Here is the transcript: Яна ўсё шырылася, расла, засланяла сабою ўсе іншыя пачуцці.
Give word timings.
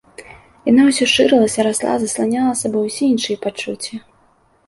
Яна 0.69 0.85
ўсё 0.85 1.05
шырылася, 1.15 1.65
расла, 1.67 1.93
засланяла 2.03 2.53
сабою 2.61 2.83
ўсе 2.87 3.05
іншыя 3.13 3.37
пачуцці. 3.45 3.93